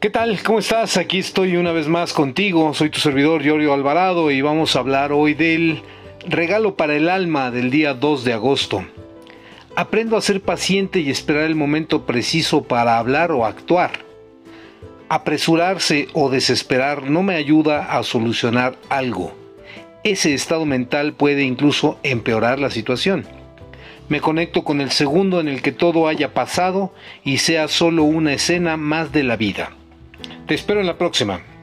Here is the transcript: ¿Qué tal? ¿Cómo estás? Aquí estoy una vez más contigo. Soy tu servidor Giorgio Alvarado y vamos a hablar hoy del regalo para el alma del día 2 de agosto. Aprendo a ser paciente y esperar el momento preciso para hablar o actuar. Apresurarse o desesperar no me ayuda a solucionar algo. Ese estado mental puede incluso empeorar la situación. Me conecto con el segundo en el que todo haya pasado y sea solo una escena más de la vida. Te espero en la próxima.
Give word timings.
¿Qué 0.00 0.10
tal? 0.10 0.40
¿Cómo 0.44 0.60
estás? 0.60 0.96
Aquí 0.96 1.18
estoy 1.18 1.56
una 1.56 1.72
vez 1.72 1.88
más 1.88 2.12
contigo. 2.12 2.72
Soy 2.72 2.88
tu 2.88 3.00
servidor 3.00 3.42
Giorgio 3.42 3.74
Alvarado 3.74 4.30
y 4.30 4.40
vamos 4.42 4.76
a 4.76 4.78
hablar 4.78 5.10
hoy 5.10 5.34
del 5.34 5.82
regalo 6.24 6.76
para 6.76 6.94
el 6.94 7.08
alma 7.08 7.50
del 7.50 7.72
día 7.72 7.94
2 7.94 8.22
de 8.22 8.32
agosto. 8.32 8.84
Aprendo 9.74 10.16
a 10.16 10.20
ser 10.20 10.40
paciente 10.40 11.00
y 11.00 11.10
esperar 11.10 11.42
el 11.42 11.56
momento 11.56 12.06
preciso 12.06 12.62
para 12.62 12.96
hablar 12.96 13.32
o 13.32 13.44
actuar. 13.44 13.90
Apresurarse 15.08 16.06
o 16.12 16.30
desesperar 16.30 17.10
no 17.10 17.24
me 17.24 17.34
ayuda 17.34 17.98
a 17.98 18.04
solucionar 18.04 18.76
algo. 18.90 19.34
Ese 20.04 20.32
estado 20.32 20.64
mental 20.64 21.14
puede 21.14 21.42
incluso 21.42 21.98
empeorar 22.04 22.60
la 22.60 22.70
situación. 22.70 23.26
Me 24.08 24.20
conecto 24.20 24.62
con 24.62 24.80
el 24.80 24.92
segundo 24.92 25.40
en 25.40 25.48
el 25.48 25.60
que 25.60 25.72
todo 25.72 26.06
haya 26.06 26.34
pasado 26.34 26.94
y 27.24 27.38
sea 27.38 27.66
solo 27.66 28.04
una 28.04 28.32
escena 28.32 28.76
más 28.76 29.10
de 29.10 29.24
la 29.24 29.34
vida. 29.34 29.72
Te 30.48 30.54
espero 30.54 30.80
en 30.80 30.86
la 30.86 30.96
próxima. 30.96 31.57